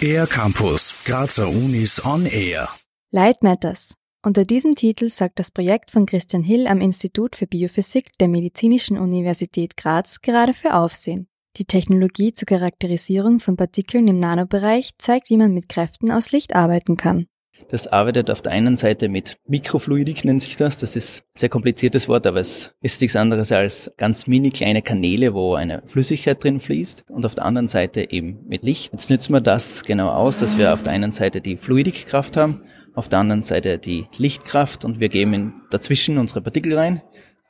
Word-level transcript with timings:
Air 0.00 0.26
Campus, 0.26 0.94
Grazer 1.04 1.48
Unis 1.48 2.04
on 2.04 2.26
Air. 2.26 2.68
Light 3.10 3.42
Matters. 3.42 3.94
Unter 4.22 4.44
diesem 4.44 4.74
Titel 4.74 5.08
sorgt 5.08 5.38
das 5.38 5.50
Projekt 5.50 5.90
von 5.90 6.04
Christian 6.04 6.42
Hill 6.42 6.66
am 6.66 6.80
Institut 6.80 7.36
für 7.36 7.46
Biophysik 7.46 8.12
der 8.18 8.28
Medizinischen 8.28 8.98
Universität 8.98 9.76
Graz 9.76 10.20
gerade 10.20 10.52
für 10.52 10.74
Aufsehen. 10.74 11.28
Die 11.56 11.64
Technologie 11.64 12.32
zur 12.32 12.46
Charakterisierung 12.46 13.40
von 13.40 13.56
Partikeln 13.56 14.08
im 14.08 14.16
Nanobereich 14.18 14.90
zeigt, 14.98 15.30
wie 15.30 15.36
man 15.38 15.54
mit 15.54 15.68
Kräften 15.68 16.10
aus 16.10 16.32
Licht 16.32 16.54
arbeiten 16.54 16.96
kann. 16.96 17.26
Das 17.70 17.86
arbeitet 17.86 18.30
auf 18.30 18.42
der 18.42 18.52
einen 18.52 18.76
Seite 18.76 19.08
mit 19.08 19.38
Mikrofluidik, 19.46 20.24
nennt 20.24 20.42
sich 20.42 20.56
das. 20.56 20.76
Das 20.76 20.96
ist 20.96 21.20
ein 21.20 21.38
sehr 21.38 21.48
kompliziertes 21.48 22.08
Wort, 22.08 22.26
aber 22.26 22.40
es 22.40 22.74
ist 22.82 23.00
nichts 23.00 23.16
anderes 23.16 23.52
als 23.52 23.90
ganz 23.96 24.26
mini 24.26 24.50
kleine 24.50 24.82
Kanäle, 24.82 25.34
wo 25.34 25.54
eine 25.54 25.82
Flüssigkeit 25.86 26.42
drin 26.42 26.60
fließt. 26.60 27.04
Und 27.08 27.24
auf 27.24 27.34
der 27.34 27.44
anderen 27.44 27.68
Seite 27.68 28.10
eben 28.12 28.40
mit 28.46 28.62
Licht. 28.62 28.92
Jetzt 28.92 29.10
nützen 29.10 29.32
wir 29.32 29.40
das 29.40 29.84
genau 29.84 30.10
aus, 30.10 30.38
dass 30.38 30.58
wir 30.58 30.74
auf 30.74 30.82
der 30.82 30.92
einen 30.92 31.12
Seite 31.12 31.40
die 31.40 31.56
Fluidikkraft 31.56 32.36
haben 32.36 32.60
auf 32.94 33.08
der 33.08 33.18
anderen 33.18 33.42
Seite 33.42 33.78
die 33.78 34.06
Lichtkraft 34.16 34.84
und 34.84 35.00
wir 35.00 35.08
geben 35.08 35.62
dazwischen 35.70 36.18
unsere 36.18 36.40
Partikel 36.40 36.78
rein 36.78 37.02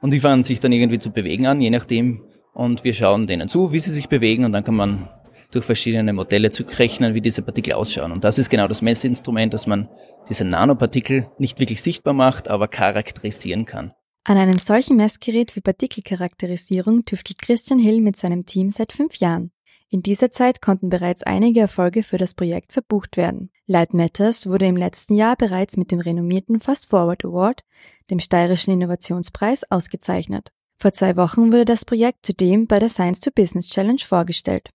und 0.00 0.12
die 0.12 0.20
fangen 0.20 0.44
sich 0.44 0.60
dann 0.60 0.72
irgendwie 0.72 0.98
zu 0.98 1.10
bewegen 1.10 1.46
an, 1.46 1.60
je 1.60 1.70
nachdem. 1.70 2.22
Und 2.54 2.84
wir 2.84 2.92
schauen 2.92 3.26
denen 3.26 3.48
zu, 3.48 3.72
wie 3.72 3.78
sie 3.78 3.92
sich 3.92 4.08
bewegen 4.08 4.44
und 4.44 4.52
dann 4.52 4.62
kann 4.62 4.74
man 4.74 5.08
durch 5.54 5.64
verschiedene 5.64 6.12
Modelle 6.12 6.50
zurückrechnen, 6.50 7.14
wie 7.14 7.20
diese 7.20 7.42
Partikel 7.42 7.74
ausschauen. 7.74 8.12
Und 8.12 8.24
das 8.24 8.38
ist 8.38 8.50
genau 8.50 8.68
das 8.68 8.82
Messinstrument, 8.82 9.54
dass 9.54 9.66
man 9.66 9.88
diese 10.28 10.44
Nanopartikel 10.44 11.30
nicht 11.38 11.60
wirklich 11.60 11.82
sichtbar 11.82 12.14
macht, 12.14 12.48
aber 12.48 12.68
charakterisieren 12.68 13.64
kann. 13.64 13.92
An 14.24 14.36
einem 14.36 14.58
solchen 14.58 14.96
Messgerät 14.96 15.50
für 15.50 15.62
Partikelcharakterisierung 15.62 17.04
tüftelt 17.04 17.42
Christian 17.42 17.80
Hill 17.80 18.00
mit 18.00 18.16
seinem 18.16 18.46
Team 18.46 18.68
seit 18.68 18.92
fünf 18.92 19.16
Jahren. 19.16 19.50
In 19.90 20.02
dieser 20.02 20.30
Zeit 20.30 20.62
konnten 20.62 20.88
bereits 20.88 21.22
einige 21.22 21.60
Erfolge 21.60 22.02
für 22.02 22.16
das 22.16 22.32
Projekt 22.32 22.72
verbucht 22.72 23.18
werden. 23.18 23.50
Light 23.66 23.92
Matters 23.92 24.46
wurde 24.46 24.66
im 24.66 24.76
letzten 24.76 25.14
Jahr 25.14 25.36
bereits 25.36 25.76
mit 25.76 25.90
dem 25.90 26.00
renommierten 26.00 26.60
Fast 26.60 26.88
Forward 26.88 27.24
Award, 27.24 27.62
dem 28.10 28.18
Steirischen 28.18 28.72
Innovationspreis, 28.72 29.70
ausgezeichnet. 29.70 30.52
Vor 30.78 30.92
zwei 30.92 31.16
Wochen 31.16 31.52
wurde 31.52 31.64
das 31.64 31.84
Projekt 31.84 32.24
zudem 32.24 32.66
bei 32.66 32.78
der 32.78 32.88
Science 32.88 33.20
to 33.20 33.30
Business 33.34 33.68
Challenge 33.68 34.00
vorgestellt. 34.00 34.70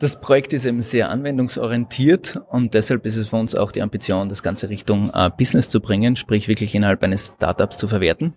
Das 0.00 0.20
Projekt 0.20 0.52
ist 0.52 0.64
eben 0.64 0.80
sehr 0.80 1.10
anwendungsorientiert 1.10 2.40
und 2.50 2.74
deshalb 2.74 3.04
ist 3.04 3.16
es 3.16 3.30
für 3.30 3.36
uns 3.36 3.56
auch 3.56 3.72
die 3.72 3.82
Ambition, 3.82 4.28
das 4.28 4.44
Ganze 4.44 4.68
Richtung 4.68 5.10
äh, 5.12 5.28
Business 5.36 5.68
zu 5.70 5.80
bringen, 5.80 6.14
sprich 6.14 6.46
wirklich 6.46 6.72
innerhalb 6.76 7.02
eines 7.02 7.34
Startups 7.36 7.78
zu 7.78 7.88
verwerten. 7.88 8.36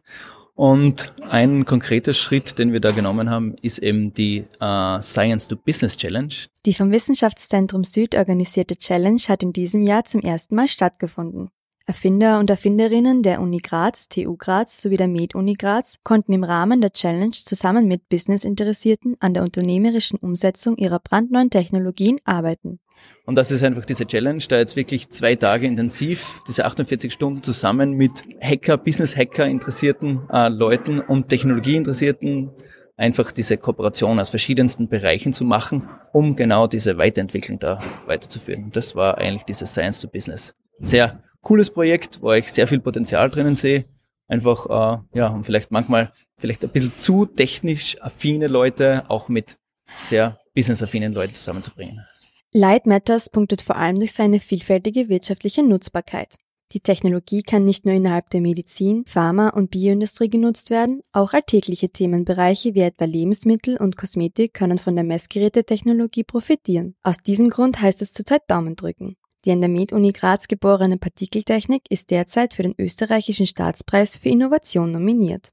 Und 0.56 1.14
ein 1.22 1.66
konkreter 1.66 2.14
Schritt, 2.14 2.58
den 2.58 2.74
wir 2.74 2.82
da 2.82 2.92
genommen 2.92 3.30
haben, 3.30 3.56
ist 3.62 3.78
eben 3.78 4.12
die 4.12 4.44
äh, 4.60 5.02
Science 5.02 5.48
to 5.48 5.56
Business 5.56 5.98
Challenge. 5.98 6.34
Die 6.66 6.74
vom 6.74 6.92
Wissenschaftszentrum 6.92 7.84
Süd 7.84 8.16
organisierte 8.16 8.76
Challenge 8.76 9.22
hat 9.28 9.44
in 9.44 9.54
diesem 9.54 9.84
Jahr 9.84 10.04
zum 10.06 10.22
ersten 10.22 10.56
Mal 10.56 10.68
stattgefunden. 10.68 11.52
Erfinder 11.88 12.40
und 12.40 12.50
Erfinderinnen 12.50 13.24
der 13.24 13.42
Uni 13.42 13.58
Graz, 13.58 14.08
TU 14.08 14.38
Graz 14.38 14.82
sowie 14.82 14.98
der 14.98 15.08
Med 15.08 15.36
Uni 15.36 15.56
Graz 15.56 15.98
konnten 16.04 16.32
im 16.32 16.44
Rahmen 16.44 16.80
der 16.80 16.92
Challenge 16.92 17.32
zusammen 17.32 17.88
mit 17.88 18.08
Business-Interessierten 18.08 19.18
an 19.20 19.34
der 19.34 19.44
unternehmerischen 19.44 20.20
Umsetzung 20.20 20.78
ihrer 20.78 21.00
brandneuen 21.00 21.50
Technologien 21.50 22.20
arbeiten. 22.24 22.80
Und 23.26 23.36
das 23.36 23.52
ist 23.52 23.64
einfach 23.64 23.86
diese 23.86 24.06
Challenge, 24.06 24.44
da 24.48 24.58
jetzt 24.58 24.76
wirklich 24.76 25.10
zwei 25.10 25.36
Tage 25.36 25.66
intensiv, 25.66 26.42
diese 26.48 26.66
48 26.66 27.12
Stunden 27.12 27.44
zusammen 27.44 27.94
mit 27.94 28.24
Hacker, 28.40 28.78
Business-Hacker 28.78 29.48
interessierten 29.48 30.22
äh, 30.32 30.50
Leuten 30.50 31.00
und 31.00 31.30
Technologieinteressierten 31.30 32.52
einfach 32.98 33.32
diese 33.32 33.58
Kooperation 33.58 34.20
aus 34.20 34.30
verschiedensten 34.30 34.88
Bereichen 34.88 35.34
zu 35.34 35.44
machen, 35.44 35.90
um 36.14 36.36
genau 36.36 36.68
diese 36.68 36.98
Weiterentwicklung 36.98 37.58
da 37.58 37.80
weiterzuführen. 38.06 38.70
Das 38.72 38.96
war 38.96 39.18
eigentlich 39.18 39.44
dieses 39.44 39.72
Science 39.72 40.02
to 40.02 40.08
Business. 40.08 40.54
Sehr 40.80 41.24
cooles 41.42 41.70
Projekt, 41.70 42.22
wo 42.22 42.32
ich 42.34 42.52
sehr 42.52 42.68
viel 42.68 42.80
Potenzial 42.80 43.30
drinnen 43.30 43.56
sehe. 43.56 43.86
Einfach, 44.28 44.66
äh, 44.68 45.18
ja, 45.18 45.28
und 45.28 45.44
vielleicht 45.44 45.72
manchmal 45.72 46.14
vielleicht 46.38 46.64
ein 46.64 46.70
bisschen 46.70 46.94
zu 46.98 47.26
technisch 47.26 48.02
affine 48.02 48.48
Leute 48.48 49.10
auch 49.10 49.30
mit 49.30 49.58
sehr 50.00 50.40
business-affinen 50.56 51.14
Leuten 51.14 51.36
zusammenzubringen. 51.36 52.06
Light 52.54 52.86
Matters 52.86 53.30
punktet 53.30 53.62
vor 53.62 53.78
allem 53.78 53.98
durch 53.98 54.14
seine 54.14 54.40
vielfältige 54.40 55.10
wirtschaftliche 55.10 55.64
Nutzbarkeit. 55.64 56.36
Die 56.74 56.80
Technologie 56.80 57.44
kann 57.44 57.66
nicht 57.66 57.86
nur 57.86 57.94
innerhalb 57.94 58.30
der 58.30 58.40
Medizin, 58.40 59.04
Pharma 59.06 59.50
und 59.50 59.72
Bioindustrie 59.72 60.30
genutzt 60.30 60.70
werden, 60.70 61.02
auch 61.12 61.34
alltägliche 61.34 61.90
Themenbereiche 61.90 62.76
wie 62.76 62.82
etwa 62.82 63.04
Lebensmittel 63.04 63.76
und 63.78 63.98
Kosmetik 63.98 64.54
können 64.54 64.78
von 64.78 64.96
der 64.96 65.04
Messgerätetechnologie 65.04 66.24
profitieren. 66.24 66.96
Aus 67.04 67.18
diesem 67.18 67.50
Grund 67.50 67.82
heißt 67.82 68.02
es 68.02 68.14
zurzeit 68.14 68.44
Daumen 68.48 68.78
drücken. 68.78 69.18
Die 69.46 69.52
an 69.52 69.60
der 69.60 69.70
Med-Uni 69.70 70.12
Graz 70.12 70.48
geborene 70.48 70.98
Partikeltechnik 70.98 71.84
ist 71.90 72.12
derzeit 72.12 72.54
für 72.54 72.64
den 72.64 72.76
österreichischen 72.78 73.48
Staatspreis 73.48 74.16
für 74.16 74.30
Innovation 74.30 74.92
nominiert. 74.92 75.50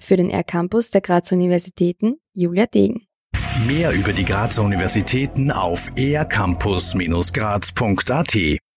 Für 0.00 0.16
den 0.16 0.30
R-Campus 0.30 0.90
der 0.90 1.02
Graz 1.02 1.30
Universitäten 1.32 2.18
Julia 2.32 2.66
Degen. 2.66 3.06
Mehr 3.66 3.92
über 3.92 4.12
die 4.12 4.24
Grazer 4.24 4.62
Universitäten 4.62 5.50
auf 5.50 5.90
ercampus-graz.at 5.96 8.58